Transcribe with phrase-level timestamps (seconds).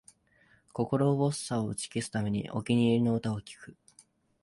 [0.73, 3.75] 心細さを打ち消すため、お気に入りの歌を聴く